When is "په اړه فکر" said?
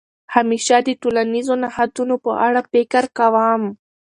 2.23-3.03